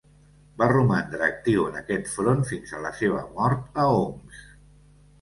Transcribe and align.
Va 0.61 0.69
romandre 0.71 1.25
actiu 1.27 1.67
en 1.73 1.77
aquest 1.83 2.11
front 2.15 2.43
fins 2.55 2.75
a 2.75 2.83
la 2.89 2.95
seva 3.05 3.23
mort 3.39 3.83
a 3.87 3.91
Homs. 4.03 4.45